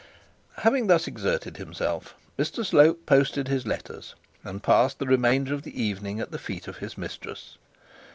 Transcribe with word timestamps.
Having 0.63 0.87
thus 0.87 1.05
exerted 1.05 1.57
himself, 1.57 2.15
Mr 2.35 2.65
Slope 2.65 3.05
posted 3.05 3.47
his 3.47 3.67
letters, 3.67 4.15
and 4.43 4.63
passed 4.63 4.97
the 4.97 5.05
remainder 5.05 5.53
of 5.53 5.61
the 5.61 5.79
evening 5.79 6.19
at 6.19 6.31
the 6.31 6.39
feet 6.39 6.67
of 6.67 6.77
his 6.77 6.97
mistress. 6.97 7.59